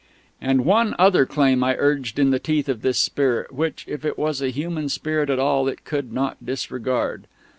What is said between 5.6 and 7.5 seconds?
it could not disregard.